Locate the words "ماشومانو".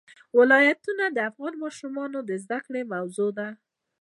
1.63-2.19